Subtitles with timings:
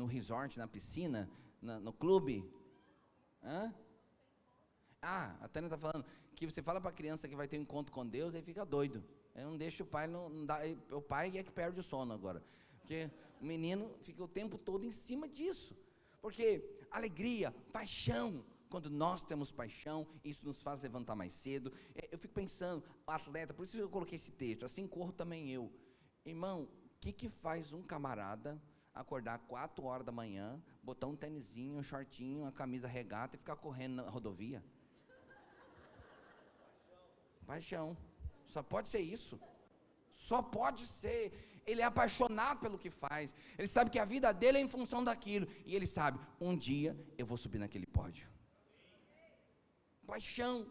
[0.00, 1.30] no resort, na piscina,
[1.60, 2.34] na, no clube?
[3.42, 3.72] Hã?
[5.02, 7.62] Ah, a Tânia está falando que você fala para a criança que vai ter um
[7.62, 9.04] encontro com Deus, aí fica doido.
[9.34, 10.58] Aí não deixa o pai, não, não dá,
[10.90, 12.42] o pai é que perde o sono agora.
[12.78, 13.10] Porque
[13.40, 15.76] o menino fica o tempo todo em cima disso.
[16.22, 16.46] Porque
[16.90, 21.70] alegria, paixão, quando nós temos paixão, isso nos faz levantar mais cedo.
[21.94, 25.70] É, eu fico pensando, atleta, por isso eu coloquei esse texto, assim corro também eu.
[26.24, 26.68] Irmão, o
[27.00, 28.58] que, que faz um camarada
[28.94, 33.56] acordar 4 horas da manhã, botar um tênisinho, um shortinho, uma camisa regata e ficar
[33.56, 34.62] correndo na rodovia?
[37.46, 37.96] Paixão.
[38.46, 39.40] Só pode ser isso.
[40.14, 41.22] Só pode ser.
[41.66, 43.34] Ele é apaixonado pelo que faz.
[43.58, 45.46] Ele sabe que a vida dele é em função daquilo.
[45.64, 48.28] E ele sabe: um dia eu vou subir naquele pódio.
[50.06, 50.66] Paixão.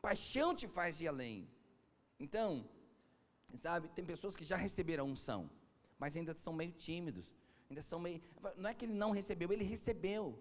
[0.00, 1.48] Paixão te faz ir além.
[2.18, 2.68] Então,
[3.58, 5.48] sabe, tem pessoas que já receberam unção,
[5.98, 7.26] mas ainda são meio tímidos.
[7.68, 8.22] Ainda são meio.
[8.56, 10.38] Não é que ele não recebeu, ele recebeu.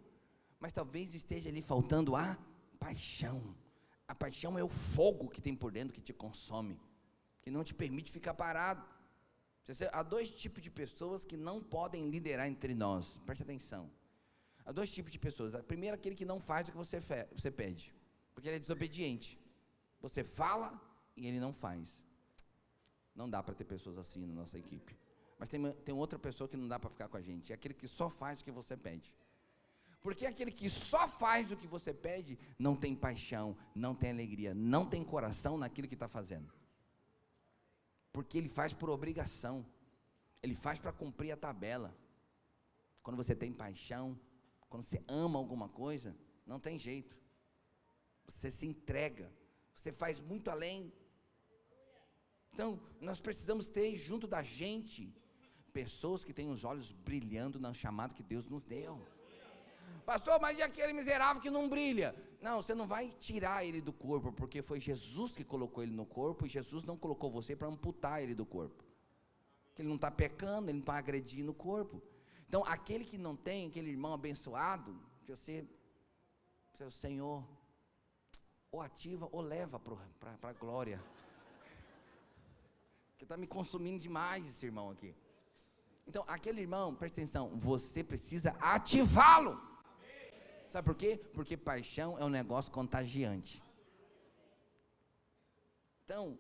[0.60, 2.38] Mas talvez esteja ali faltando a
[2.80, 3.56] paixão.
[4.08, 6.80] A paixão é o fogo que tem por dentro que te consome,
[7.42, 8.84] que não te permite ficar parado.
[9.92, 13.92] Há dois tipos de pessoas que não podem liderar entre nós, preste atenção.
[14.64, 15.54] Há dois tipos de pessoas.
[15.54, 17.02] A primeira é aquele que não faz o que você,
[17.34, 17.94] você pede,
[18.34, 19.38] porque ele é desobediente.
[20.00, 20.80] Você fala
[21.18, 22.02] e ele não faz.
[23.14, 24.96] Não dá para ter pessoas assim na nossa equipe.
[25.38, 27.74] Mas tem, tem outra pessoa que não dá para ficar com a gente, é aquele
[27.74, 29.14] que só faz o que você pede.
[30.02, 34.54] Porque aquele que só faz o que você pede, não tem paixão, não tem alegria,
[34.54, 36.54] não tem coração naquilo que está fazendo.
[38.12, 39.66] Porque ele faz por obrigação,
[40.42, 41.96] ele faz para cumprir a tabela.
[43.04, 44.20] Quando você tem paixão,
[44.70, 46.16] quando você ama alguma coisa,
[46.46, 47.18] não tem jeito.
[48.28, 49.32] Você se entrega,
[49.74, 50.92] você faz muito além.
[52.54, 55.14] Então, nós precisamos ter junto da gente
[55.78, 59.00] pessoas que têm os olhos brilhando na chamada que Deus nos deu.
[60.08, 62.16] Pastor, mas e aquele miserável que não brilha?
[62.42, 66.06] Não, você não vai tirar ele do corpo, porque foi Jesus que colocou ele no
[66.06, 68.84] corpo e Jesus não colocou você para amputar ele do corpo.
[69.78, 72.02] Ele não está pecando, ele não está agredindo o corpo.
[72.48, 75.64] Então, aquele que não tem, aquele irmão abençoado, que você,
[76.76, 77.48] seu Senhor,
[78.72, 81.00] ou ativa ou leva para a glória.
[83.18, 85.12] Que está me consumindo demais esse irmão aqui.
[86.08, 89.62] Então, aquele irmão, presta atenção, você precisa ativá-lo.
[90.70, 91.22] Sabe por quê?
[91.34, 93.62] Porque paixão é um negócio contagiante.
[96.04, 96.38] Então,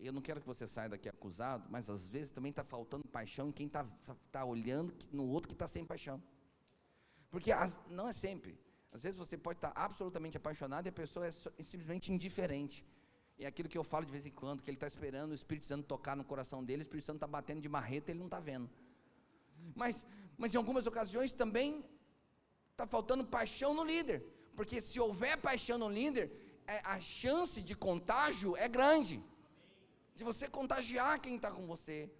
[0.00, 3.48] eu não quero que você saia daqui acusado, mas às vezes também está faltando paixão
[3.48, 3.86] em quem está
[4.32, 6.22] tá olhando no outro que está sem paixão.
[7.30, 8.58] Porque as, não é sempre.
[8.92, 12.84] Às vezes você pode estar tá absolutamente apaixonado e a pessoa é, simplesmente indiferente.
[13.38, 15.66] É aquilo que eu falo de vez em quando, que ele está esperando o Espírito
[15.66, 18.26] Santo tocar no coração dele, o Espírito Santo está batendo de marreta e ele não
[18.26, 18.70] está vendo.
[19.74, 20.04] Mas,
[20.38, 21.84] mas em algumas ocasiões também
[22.74, 24.18] Está faltando paixão no líder.
[24.56, 26.24] Porque se houver paixão no líder,
[26.66, 29.22] é, a chance de contágio é grande.
[30.16, 32.10] De você contagiar quem está com você.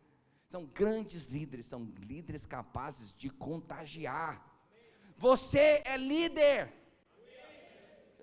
[0.49, 4.33] Então, grandes líderes são líderes capazes de contagiar.
[5.17, 6.73] Você é líder.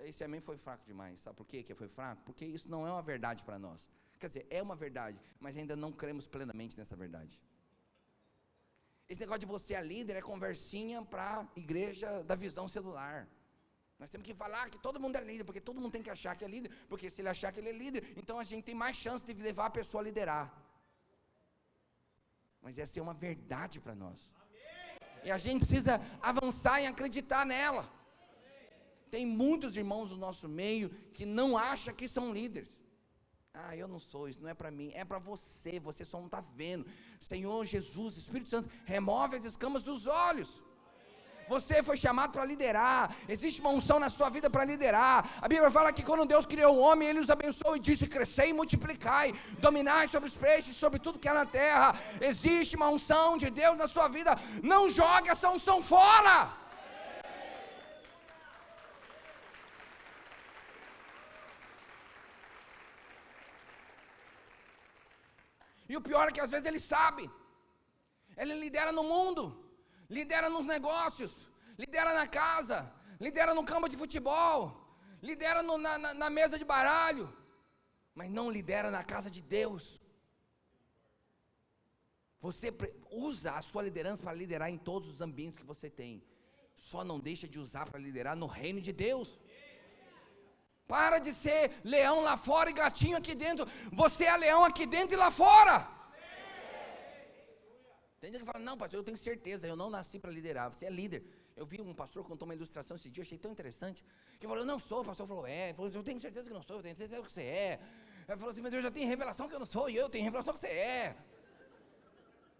[0.05, 1.19] Esse amém foi fraco demais.
[1.19, 2.21] Sabe por quê que foi fraco?
[2.23, 3.85] Porque isso não é uma verdade para nós.
[4.19, 7.41] Quer dizer, é uma verdade, mas ainda não cremos plenamente nessa verdade.
[9.09, 13.27] Esse negócio de você é líder é conversinha para a igreja da visão celular.
[13.97, 16.35] Nós temos que falar que todo mundo é líder, porque todo mundo tem que achar
[16.35, 18.75] que é líder, porque se ele achar que ele é líder, então a gente tem
[18.75, 20.45] mais chance de levar a pessoa a liderar.
[22.61, 24.19] Mas essa é uma verdade para nós.
[25.23, 27.83] E a gente precisa avançar em acreditar nela.
[29.11, 32.69] Tem muitos irmãos do nosso meio que não acham que são líderes.
[33.53, 36.27] Ah, eu não sou, isso não é para mim, é para você, você só não
[36.27, 36.85] está vendo.
[37.19, 40.61] Senhor Jesus, Espírito Santo, remove as escamas dos olhos.
[41.49, 43.13] Você foi chamado para liderar.
[43.27, 45.29] Existe uma unção na sua vida para liderar.
[45.41, 48.51] A Bíblia fala que quando Deus criou o homem, Ele os abençoou e disse: crescei
[48.51, 51.93] e multiplicai, dominai sobre os peixes, sobre tudo que é na terra.
[52.21, 54.37] Existe uma unção de Deus na sua vida.
[54.63, 56.60] Não jogue essa unção fora.
[65.91, 67.23] E o pior é que às vezes ele sabe.
[68.41, 69.43] Ele lidera no mundo,
[70.17, 71.31] lidera nos negócios,
[71.81, 72.77] lidera na casa,
[73.25, 74.59] lidera no campo de futebol,
[75.29, 77.27] lidera no, na, na, na mesa de baralho,
[78.15, 79.99] mas não lidera na casa de Deus.
[82.45, 82.69] Você
[83.27, 86.23] usa a sua liderança para liderar em todos os ambientes que você tem.
[86.89, 89.37] Só não deixa de usar para liderar no reino de Deus.
[90.93, 93.65] Para de ser leão lá fora e gatinho aqui dentro.
[93.93, 95.87] Você é leão aqui dentro e lá fora.
[98.19, 100.69] Tem gente que fala, não, pastor, eu tenho certeza, eu não nasci para liderar.
[100.69, 101.23] Você é líder.
[101.55, 104.03] Eu vi um pastor contou uma ilustração esse dia, achei tão interessante.
[104.37, 104.99] Que falou, eu não sou.
[105.01, 105.69] O pastor falou, é.
[105.69, 107.79] Ele falou, eu tenho certeza que não sou, eu tenho certeza que você é.
[108.27, 110.25] Ele falou assim, mas eu já tenho revelação que eu não sou, e eu tenho
[110.25, 111.15] revelação que você é.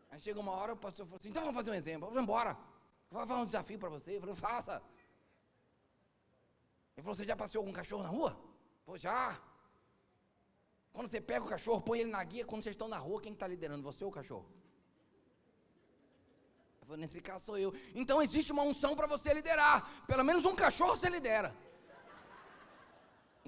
[0.10, 2.58] Aí chega uma hora, o pastor falou assim, então vamos fazer um exemplo, vamos embora.
[3.10, 4.12] Vou fazer um desafio para você.
[4.12, 4.82] Ele falou, faça.
[6.96, 8.38] Ele falou, você já passeou com um cachorro na rua?
[8.86, 9.40] Pô, já.
[10.94, 13.34] Quando você pega o cachorro, põe ele na guia, quando vocês estão na rua, quem
[13.34, 14.46] está liderando, você ou o cachorro?
[16.82, 17.74] Eu falei, nesse caso sou eu.
[17.96, 20.06] Então existe uma unção para você liderar.
[20.06, 21.56] Pelo menos um cachorro você lidera.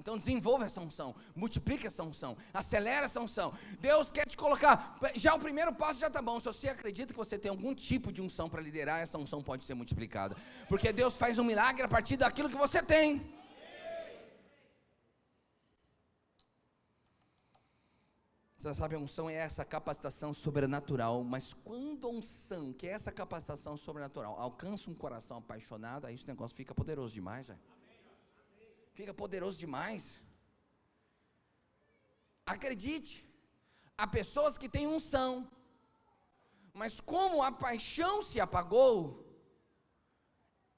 [0.04, 3.54] Então desenvolva essa unção, multiplique essa unção, acelera essa unção.
[3.80, 4.98] Deus quer te colocar.
[5.14, 6.38] Já o primeiro passo já está bom.
[6.38, 9.64] Se você acredita que você tem algum tipo de unção para liderar, essa unção pode
[9.64, 10.36] ser multiplicada.
[10.68, 13.26] Porque Deus faz um milagre a partir daquilo que você tem.
[18.58, 23.10] Você sabe, a unção é essa capacitação sobrenatural, mas quando a unção, que é essa
[23.10, 27.60] capacitação sobrenatural, alcança um coração apaixonado, aí esse negócio fica poderoso demais, velho.
[28.94, 30.02] Fica poderoso demais.
[32.46, 33.28] Acredite,
[33.98, 35.50] há pessoas que têm unção,
[36.72, 38.98] mas como a paixão se apagou,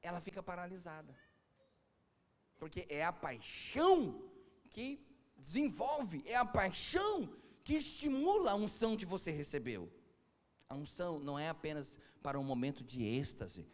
[0.00, 1.14] ela fica paralisada.
[2.58, 4.22] Porque é a paixão
[4.70, 5.04] que
[5.36, 7.28] desenvolve, é a paixão
[7.64, 9.92] que estimula a unção que você recebeu.
[10.68, 13.66] A unção não é apenas para um momento de êxtase,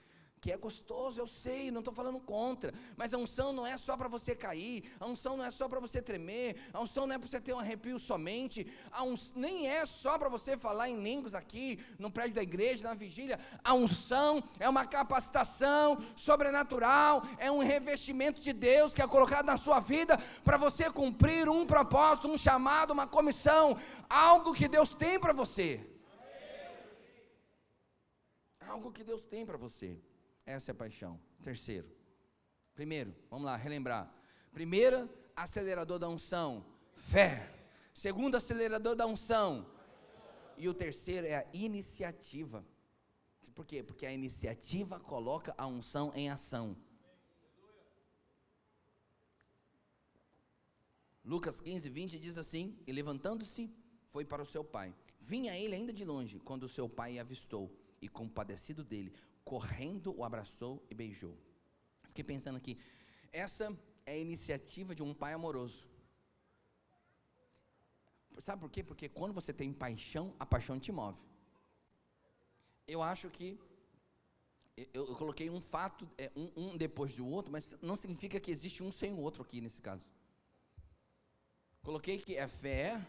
[0.43, 3.97] que é gostoso, eu sei, não estou falando contra, mas a unção não é só
[3.97, 7.19] para você cair, a unção não é só para você tremer, a unção não é
[7.19, 11.01] para você ter um arrepio somente, a unção, nem é só para você falar em
[11.01, 17.49] línguas aqui, no prédio da igreja, na vigília, a unção é uma capacitação sobrenatural, é
[17.49, 22.27] um revestimento de Deus que é colocado na sua vida para você cumprir um propósito,
[22.27, 23.79] um chamado, uma comissão,
[24.11, 25.89] algo que Deus tem para você.
[28.67, 30.01] Algo que Deus tem para você.
[30.45, 31.21] Essa é a paixão.
[31.43, 31.89] Terceiro.
[32.75, 34.13] Primeiro, vamos lá, relembrar.
[34.53, 36.65] Primeiro, acelerador da unção,
[36.97, 37.49] fé.
[37.95, 39.67] Segundo, acelerador da unção.
[40.57, 42.65] E o terceiro é a iniciativa.
[43.55, 43.83] Por quê?
[43.83, 46.77] Porque a iniciativa coloca a unção em ação.
[51.25, 53.71] Lucas 15, 20 diz assim: E levantando-se,
[54.11, 54.95] foi para o seu pai.
[55.21, 60.25] Vinha ele ainda de longe, quando o seu pai avistou, e compadecido dele, correndo o
[60.25, 61.37] abraçou e beijou.
[62.09, 62.79] Fiquei pensando aqui,
[63.33, 65.87] essa é a iniciativa de um pai amoroso.
[68.41, 68.83] Sabe por quê?
[68.83, 71.21] Porque quando você tem paixão, a paixão te move.
[72.87, 73.59] Eu acho que
[74.77, 78.51] eu, eu coloquei um fato, é, um, um, depois do outro, mas não significa que
[78.51, 80.05] existe um sem o outro aqui nesse caso.
[81.83, 83.01] Coloquei que é fé,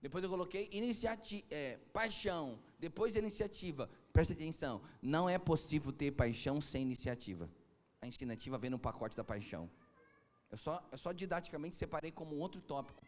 [0.00, 6.60] depois eu coloquei iniciativa, é, paixão, depois iniciativa, Preste atenção, não é possível ter paixão
[6.60, 7.48] sem iniciativa.
[8.00, 9.70] A iniciativa vem no pacote da paixão.
[10.50, 13.04] Eu só, eu só didaticamente separei como outro tópico.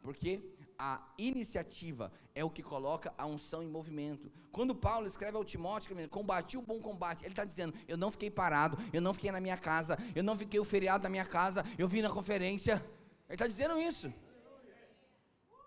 [0.00, 0.42] Porque
[0.78, 4.30] a iniciativa é o que coloca a unção em movimento.
[4.52, 8.30] Quando Paulo escreve ao Timóteo, combati o bom combate, ele está dizendo: Eu não fiquei
[8.30, 11.64] parado, eu não fiquei na minha casa, eu não fiquei o feriado na minha casa,
[11.76, 12.84] eu vim na conferência.
[13.26, 14.12] Ele está dizendo isso.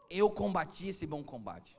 [0.09, 1.77] Eu combati esse bom combate.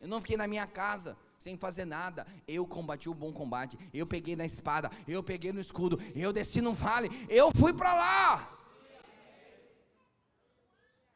[0.00, 2.26] Eu não fiquei na minha casa, sem fazer nada.
[2.46, 3.78] Eu combati o bom combate.
[3.92, 7.94] Eu peguei na espada, eu peguei no escudo, eu desci no vale, eu fui para
[7.94, 8.54] lá.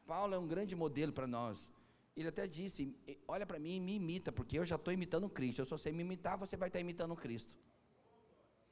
[0.07, 1.71] Paulo é um grande modelo para nós.
[2.15, 2.95] Ele até disse:
[3.27, 5.59] Olha para mim e me imita, porque eu já estou imitando Cristo.
[5.59, 7.57] Eu só sei me imitar, você vai estar imitando Cristo.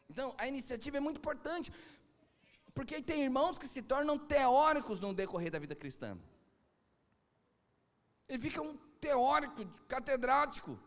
[0.09, 1.71] Então, a iniciativa é muito importante,
[2.73, 6.17] porque tem irmãos que se tornam teóricos no decorrer da vida cristã.
[8.27, 10.77] Ele fica um teórico, catedrático.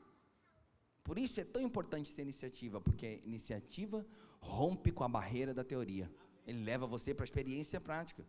[1.04, 4.04] Por isso é tão importante essa iniciativa, porque a iniciativa
[4.40, 6.10] rompe com a barreira da teoria.
[6.46, 8.26] Ele leva você para a experiência prática.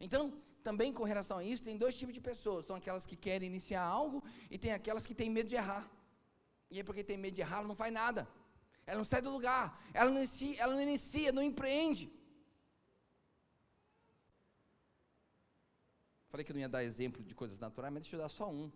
[0.00, 0.22] Então,
[0.62, 2.64] também com relação a isso, tem dois tipos de pessoas.
[2.64, 5.90] São aquelas que querem iniciar algo e tem aquelas que têm medo de errar.
[6.70, 8.28] E aí, porque tem medo de errar, ela não faz nada.
[8.86, 9.64] Ela não sai do lugar.
[9.92, 12.10] Ela não inicia, ela não, inicia, não empreende.
[16.28, 18.70] Falei que não ia dar exemplo de coisas naturais, mas deixa eu dar só um.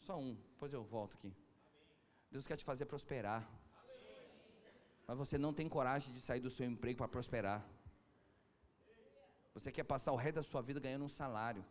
[0.00, 0.34] Só um.
[0.52, 1.34] Depois eu volto aqui.
[2.36, 3.40] Deus quer te fazer prosperar.
[5.06, 7.60] Mas você não tem coragem de sair do seu emprego para prosperar.
[9.54, 11.64] Você quer passar o resto da sua vida ganhando um salário.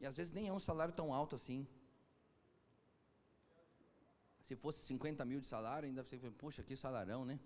[0.00, 1.66] E às vezes nem é um salário tão alto assim.
[4.46, 7.40] Se fosse 50 mil de salário, ainda você puxa, que salarão, né?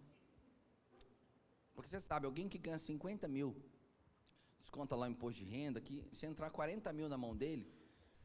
[1.74, 3.48] Porque você sabe, alguém que ganha 50 mil,
[4.60, 7.64] desconta lá o imposto de renda, que se entrar 40 mil na mão dele,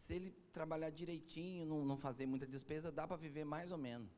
[0.06, 4.12] se ele trabalhar direitinho, não, não fazer muita despesa, dá para viver mais ou menos.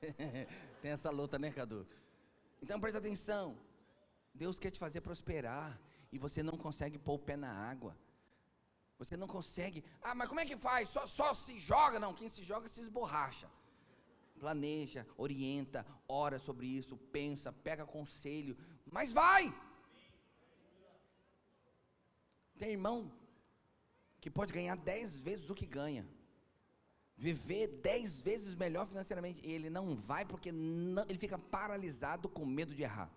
[0.80, 1.84] Tem essa luta, né, Cadu?
[2.62, 3.58] Então presta atenção.
[4.32, 5.76] Deus quer te fazer prosperar
[6.12, 7.96] e você não consegue pôr o pé na água.
[8.96, 9.84] Você não consegue.
[10.00, 10.88] Ah, mas como é que faz?
[10.90, 11.98] Só, só se joga?
[11.98, 13.50] Não, quem se joga se esborracha.
[14.38, 19.52] Planeja, orienta, ora sobre isso, pensa, pega conselho, mas vai!
[22.60, 22.98] Tem irmão
[24.22, 26.04] que pode ganhar dez vezes o que ganha,
[27.26, 32.44] viver dez vezes melhor financeiramente, e ele não vai porque não, ele fica paralisado com
[32.58, 33.10] medo de errar.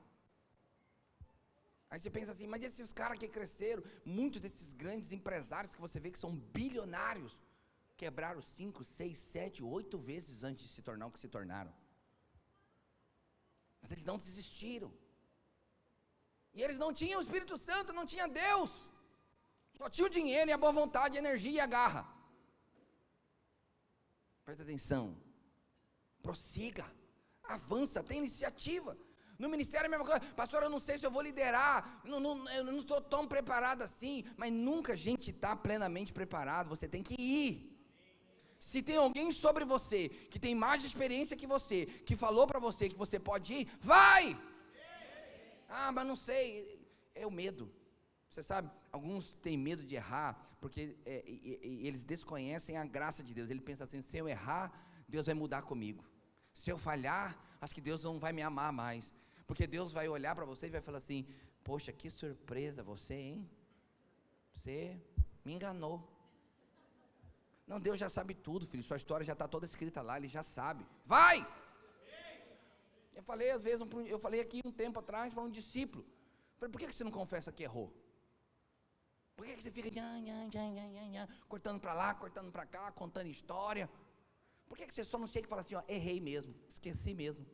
[1.89, 5.99] Aí você pensa assim, mas esses caras que cresceram, muitos desses grandes empresários que você
[5.99, 7.33] vê que são bilionários,
[8.01, 11.73] quebraram cinco, seis, sete, oito vezes antes de se tornar o que se tornaram.
[13.81, 14.91] Mas eles não desistiram.
[16.55, 18.71] E eles não tinham o Espírito Santo, não tinha Deus.
[19.77, 22.07] Só tinha o dinheiro e a boa vontade, a energia e a garra.
[24.45, 25.17] Presta atenção.
[26.21, 26.85] Prossiga.
[27.43, 28.97] Avança, tem iniciativa.
[29.37, 32.19] No ministério é a mesma coisa, pastor, eu não sei se eu vou liderar, não,
[32.19, 36.87] não, eu não estou tão preparado assim, mas nunca a gente está plenamente preparado, você
[36.87, 37.69] tem que ir.
[38.59, 42.87] Se tem alguém sobre você que tem mais experiência que você, que falou para você
[42.87, 44.37] que você pode ir, vai!
[45.67, 46.79] Ah, mas não sei,
[47.13, 47.69] é o medo.
[48.33, 51.23] Você sabe, alguns têm medo de errar, porque é,
[51.87, 53.47] eles desconhecem a graça de Deus.
[53.47, 54.65] Ele pensa assim: se eu errar,
[55.07, 56.03] Deus vai mudar comigo.
[56.51, 59.13] Se eu falhar, acho que Deus não vai me amar mais.
[59.45, 61.27] Porque Deus vai olhar para você e vai falar assim:
[61.63, 63.49] Poxa, que surpresa você, hein?
[64.55, 64.99] Você
[65.45, 65.95] me enganou.
[67.67, 68.81] Não, Deus já sabe tudo, filho.
[68.81, 70.83] Sua história já está toda escrita lá, Ele já sabe.
[71.05, 71.47] Vai!
[73.13, 76.03] Eu falei às vezes, eu falei aqui um tempo atrás para um discípulo.
[76.57, 77.93] Falei, por que você não confessa que errou?
[79.35, 79.89] Por que você fica
[81.47, 83.89] cortando para lá, cortando para cá, contando história?
[84.67, 87.45] Por que você só não chega e fala assim, ó, errei mesmo, esqueci mesmo?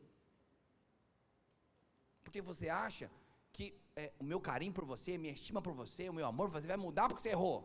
[2.22, 3.10] Porque você acha
[3.52, 6.60] que é, o meu carinho por você, minha estima por você, o meu amor por
[6.60, 7.58] você vai mudar porque você errou.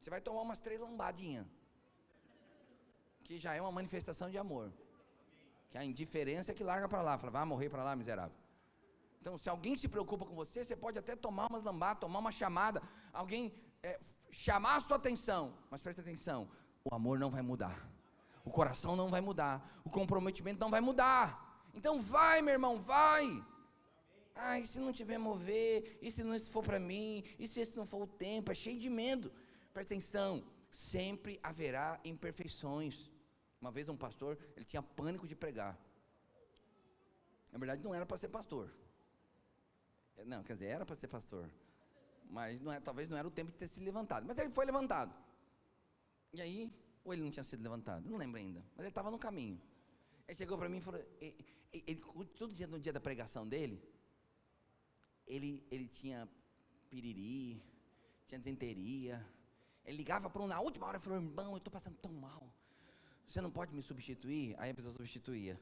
[0.00, 1.46] Você vai tomar umas três lambadinhas.
[3.24, 4.72] Que já é uma manifestação de amor.
[5.70, 8.36] Que a indiferença é que larga para lá, fala, vai morrer para lá, miserável.
[9.22, 12.32] Então, se alguém se preocupa com você, você pode até tomar umas lambadas, tomar uma
[12.32, 14.00] chamada, alguém é,
[14.32, 16.50] chamar a sua atenção, mas preste atenção,
[16.84, 17.88] o amor não vai mudar,
[18.44, 21.70] o coração não vai mudar, o comprometimento não vai mudar.
[21.72, 23.24] Então vai, meu irmão, vai.
[24.34, 26.00] Ah, e se não tiver mover?
[26.02, 27.22] E se não for para mim?
[27.38, 28.50] E se esse não for o tempo?
[28.50, 29.32] É cheio de medo.
[29.72, 33.08] Presta atenção, sempre haverá imperfeições.
[33.60, 35.78] Uma vez um pastor, ele tinha pânico de pregar.
[37.52, 38.81] Na verdade, não era para ser pastor.
[40.26, 41.50] Não, quer dizer, era para ser pastor.
[42.28, 44.26] Mas não é, talvez não era o tempo de ter se levantado.
[44.26, 45.14] Mas ele foi levantado.
[46.32, 46.72] E aí,
[47.04, 48.08] ou ele não tinha sido levantado?
[48.08, 48.60] Não lembro ainda.
[48.74, 49.60] Mas ele estava no caminho.
[50.26, 51.00] Ele chegou para mim e falou:
[51.72, 52.00] ele,
[52.38, 53.82] todo dia no dia da pregação dele,
[55.26, 56.28] ele, ele tinha
[56.88, 57.62] piriri,
[58.28, 59.24] tinha desenteria.
[59.84, 62.42] Ele ligava para um na última hora e falou: irmão, eu estou passando tão mal.
[63.28, 64.54] Você não pode me substituir?
[64.58, 65.60] Aí a pessoa substituía.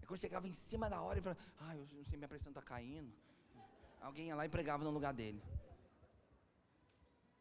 [0.00, 2.50] E quando chegava em cima da hora, ele falava: ah, eu não sei, minha pressão
[2.50, 3.12] está caindo.
[4.00, 5.42] Alguém ia lá e pregava no lugar dele.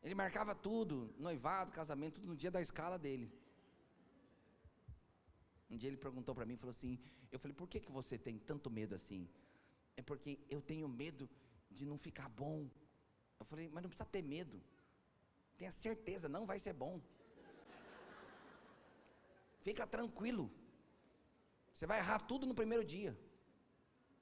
[0.04, 3.32] Ele marcava tudo, noivado, casamento, tudo no dia da escala dele.
[5.70, 6.98] Um dia ele perguntou para mim, falou assim,
[7.32, 9.28] eu falei, por que, que você tem tanto medo assim?
[9.98, 11.30] É porque eu tenho medo
[11.70, 12.70] de não ficar bom.
[13.40, 14.62] Eu falei, mas não precisa ter medo.
[15.58, 17.02] Tenha certeza, não vai ser bom.
[19.62, 20.50] Fica tranquilo.
[21.78, 23.18] Você vai errar tudo no primeiro dia.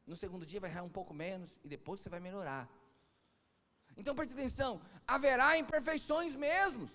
[0.06, 2.70] No segundo dia vai errar um pouco menos e depois você vai melhorar.
[3.98, 6.92] Então preste atenção, haverá imperfeições mesmo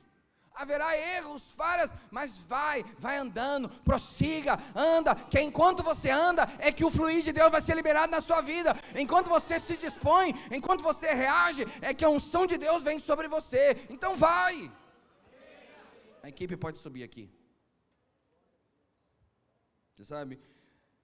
[0.55, 6.85] haverá erros, falhas, mas vai, vai andando, prossiga, anda, que enquanto você anda, é que
[6.85, 8.77] o fluir de Deus vai ser liberado na sua vida.
[8.95, 13.29] Enquanto você se dispõe, enquanto você reage, é que a unção de Deus vem sobre
[13.29, 13.87] você.
[13.89, 14.71] Então vai.
[16.23, 17.31] A equipe pode subir aqui.
[20.05, 20.41] Sabe?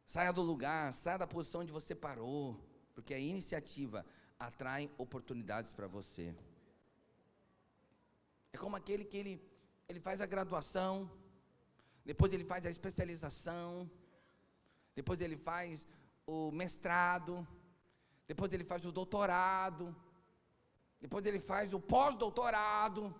[0.06, 2.58] Saia do lugar, saia da posição onde você parou,
[2.94, 4.06] porque a iniciativa
[4.38, 6.34] atrai oportunidades para você.
[8.52, 9.42] É como aquele que ele,
[9.88, 11.10] ele faz a graduação,
[12.04, 13.90] depois ele faz a especialização,
[14.94, 15.86] depois ele faz
[16.26, 17.46] o mestrado,
[18.26, 19.94] depois ele faz o doutorado,
[21.00, 23.14] depois ele faz o pós-doutorado.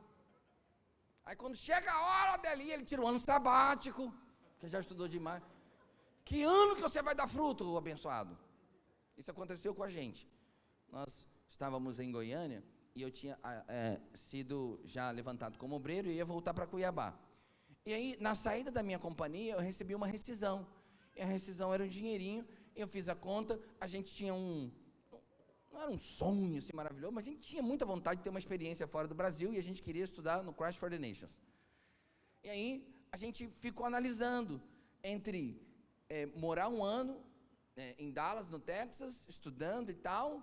[1.25, 4.15] Aí quando chega a hora dali, ele tira o ano sabático,
[4.59, 5.43] que já estudou demais.
[6.27, 8.37] Que ano que você vai dar fruto, abençoado?
[9.17, 10.29] Isso aconteceu com a gente.
[10.91, 12.65] Nós estávamos em Goiânia
[12.97, 17.17] e eu tinha é, sido já levantado como obreiro e ia voltar para Cuiabá.
[17.85, 20.67] E aí, na saída da minha companhia, eu recebi uma rescisão.
[21.15, 24.73] E a rescisão era um dinheirinho, eu fiz a conta, a gente tinha um.
[25.73, 28.41] Não era um sonho assim maravilhoso, mas a gente tinha muita vontade de ter uma
[28.41, 31.31] experiência fora do Brasil e a gente queria estudar no Crash for the Nations.
[32.43, 34.61] E aí, a gente ficou analisando
[35.05, 35.65] entre
[36.09, 37.23] é, morar um ano
[37.77, 40.43] é, em Dallas, no Texas, estudando e tal,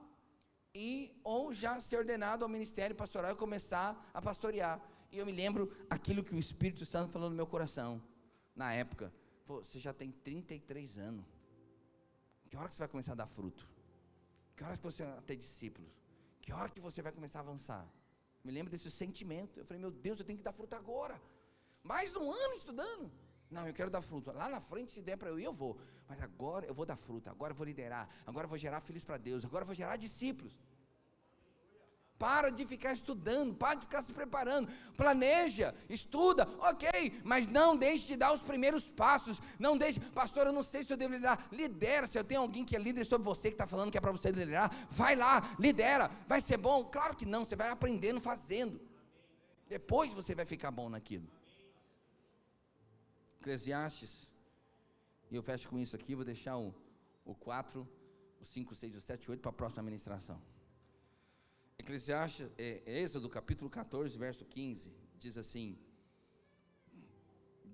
[0.74, 4.82] e ou já ser ordenado ao ministério pastoral e começar a pastorear.
[5.12, 8.02] E eu me lembro aquilo que o Espírito Santo falou no meu coração,
[8.56, 9.14] na época.
[9.46, 11.26] Você já tem 33 anos.
[12.50, 13.68] Que hora que você vai começar a dar fruto?
[14.56, 15.92] Que hora que você vai ter discípulos?
[16.42, 17.88] Que hora que você vai começar a avançar?
[18.44, 19.60] Me lembro desse sentimento.
[19.60, 21.20] Eu falei, meu Deus, eu tenho que dar fruto agora.
[21.84, 23.12] Mais um ano estudando.
[23.50, 24.32] Não, eu quero dar fruto.
[24.32, 25.78] Lá na frente, se der para eu ir, eu vou.
[26.08, 27.30] Mas agora eu vou dar fruto.
[27.30, 28.10] Agora eu vou liderar.
[28.26, 29.46] Agora eu vou gerar filhos para Deus.
[29.46, 30.54] Agora eu vou gerar discípulos.
[32.18, 34.70] Para de ficar estudando, para de ficar se preparando.
[34.96, 39.42] Planeja, estuda, ok, mas não deixe de dar os primeiros passos.
[39.60, 41.48] Não deixe, pastor, eu não sei se eu devo liderar.
[41.52, 44.02] Lidera, se eu tenho alguém que é líder sobre você, que está falando que é
[44.02, 46.10] para você liderar, vai lá, lidera.
[46.28, 46.86] Vai ser bom?
[46.86, 48.80] Claro que não, você vai aprendendo fazendo.
[49.68, 51.28] Depois você vai ficar bom naquilo.
[53.44, 54.32] Eclesiastes,
[55.30, 56.74] e eu fecho com isso aqui, vou deixar o,
[57.26, 57.86] o 4,
[58.40, 60.42] o 5, 6, o 7, 8 para a próxima administração.
[61.78, 65.78] Eclesiastes, é, é, Êxodo capítulo 14, verso 15, diz assim: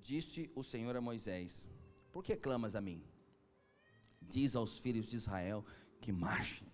[0.01, 1.67] Disse o Senhor a Moisés:
[2.11, 3.03] Por que clamas a mim?
[4.19, 5.63] Diz aos filhos de Israel
[6.01, 6.67] que marchem.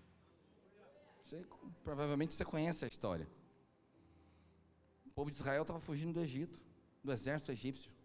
[1.25, 1.45] Você,
[1.83, 3.27] provavelmente você conhece a história.
[5.05, 6.57] O povo de Israel estava fugindo do Egito,
[7.03, 7.95] do exército egípcio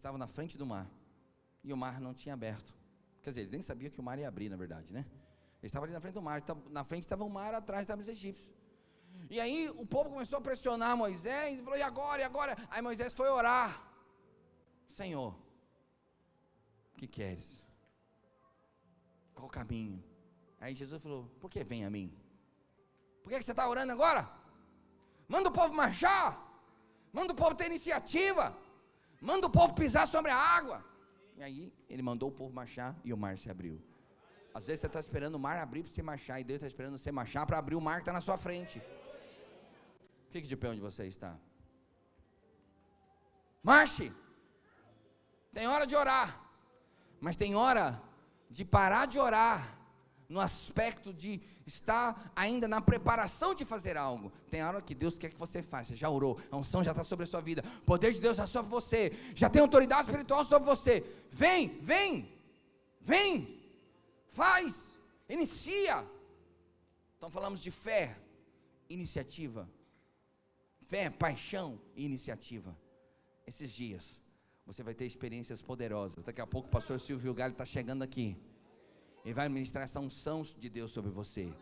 [0.00, 0.90] estava na frente do mar.
[1.62, 2.74] E o mar não tinha aberto.
[3.22, 5.04] Quer dizer, ele nem sabia que o mar ia abrir, na verdade, né?
[5.60, 6.42] Ele estava ali na frente do mar.
[6.70, 8.50] Na frente estava o mar, atrás estavam os egípcios.
[9.28, 12.56] E aí o povo começou a pressionar Moisés e falou: e agora, e agora?
[12.70, 13.70] Aí Moisés foi orar:
[14.88, 15.34] Senhor,
[16.94, 17.64] o que queres?
[19.34, 20.02] Qual o caminho?
[20.58, 22.08] Aí Jesus falou: Por que vem a mim?
[23.22, 24.28] Por que você está orando agora?
[25.28, 26.28] Manda o povo marchar,
[27.12, 28.56] manda o povo ter iniciativa.
[29.20, 30.84] Manda o povo pisar sobre a água.
[31.36, 33.80] E aí ele mandou o povo marchar e o mar se abriu.
[34.52, 36.98] Às vezes você está esperando o mar abrir para você marchar e Deus está esperando
[36.98, 38.82] você marchar para abrir o mar que está na sua frente.
[40.30, 41.36] Fique de pé onde você está.
[43.62, 44.12] Marche.
[45.52, 46.40] Tem hora de orar,
[47.20, 48.00] mas tem hora
[48.48, 49.79] de parar de orar
[50.30, 54.32] no aspecto de estar ainda na preparação de fazer algo.
[54.48, 57.24] Tem hora que Deus quer que você faça, já orou, a unção já está sobre
[57.24, 60.66] a sua vida, o poder de Deus está sobre você, já tem autoridade espiritual sobre
[60.66, 61.04] você.
[61.32, 62.28] Vem, vem,
[63.00, 63.60] vem,
[64.32, 64.92] faz,
[65.28, 66.06] inicia.
[67.16, 68.16] Então falamos de fé,
[68.88, 69.68] iniciativa.
[70.86, 72.76] Fé, paixão e iniciativa.
[73.44, 74.20] Esses dias
[74.64, 76.22] você vai ter experiências poderosas.
[76.22, 78.36] Daqui a pouco o pastor Silvio Galho está chegando aqui.
[79.24, 81.52] Ele vai ministrar essa unção de Deus sobre você,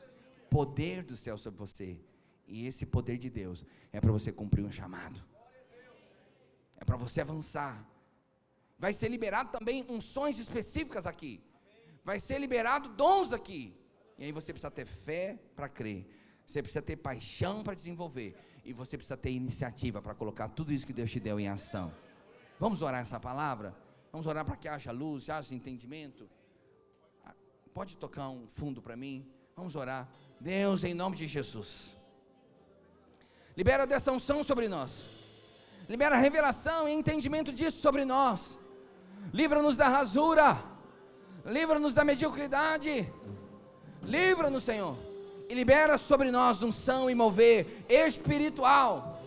[0.51, 1.99] poder do céu sobre você.
[2.47, 5.23] E esse poder de Deus é para você cumprir um chamado,
[6.77, 7.87] é para você avançar.
[8.79, 11.43] Vai ser liberado também unções específicas aqui,
[12.05, 13.75] vai ser liberado dons aqui.
[14.17, 16.07] E aí você precisa ter fé para crer,
[16.47, 20.87] você precisa ter paixão para desenvolver, e você precisa ter iniciativa para colocar tudo isso
[20.87, 21.93] que Deus te deu em ação.
[22.59, 23.77] Vamos orar essa palavra?
[24.11, 26.29] Vamos orar para que haja luz, haja entendimento.
[27.73, 29.27] Pode tocar um fundo para mim?
[29.57, 30.09] Vamos orar.
[30.41, 31.95] Deus, em nome de Jesus.
[33.57, 35.05] Libera dessa unção sobre nós.
[35.89, 38.57] Libera revelação e entendimento disso sobre nós.
[39.33, 40.57] Livra-nos da rasura.
[41.45, 43.13] Livra-nos da mediocridade.
[44.03, 44.97] Livra-nos, Senhor.
[45.49, 49.21] E libera sobre nós unção e mover espiritual.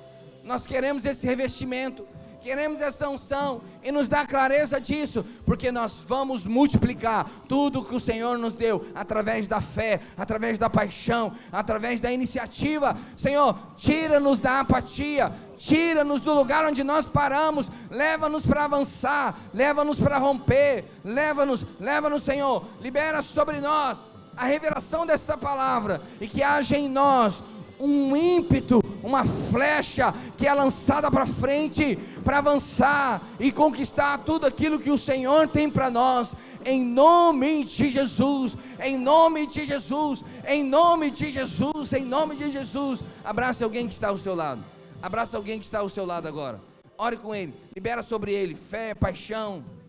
[0.43, 2.07] Nós queremos esse revestimento
[2.41, 7.99] queremos essa unção e nos dá clareza disso, porque nós vamos multiplicar tudo que o
[7.99, 12.97] Senhor nos deu através da fé, através da paixão, através da iniciativa.
[13.15, 20.17] Senhor, tira-nos da apatia, tira-nos do lugar onde nós paramos, leva-nos para avançar, leva-nos para
[20.17, 23.97] romper, leva-nos, leva-nos, Senhor, libera sobre nós
[24.35, 27.43] a revelação dessa palavra e que haja em nós
[27.81, 34.79] um ímpeto, uma flecha que é lançada para frente para avançar e conquistar tudo aquilo
[34.79, 36.33] que o Senhor tem para nós.
[36.63, 42.51] Em nome de Jesus, em nome de Jesus, em nome de Jesus, em nome de
[42.51, 43.01] Jesus.
[43.23, 44.63] Abraça alguém que está ao seu lado.
[45.01, 46.61] Abraça alguém que está ao seu lado agora.
[46.97, 49.63] Ore com ele, libera sobre ele fé, paixão,